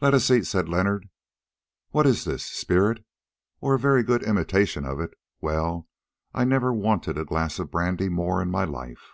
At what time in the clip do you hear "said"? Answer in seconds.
0.46-0.68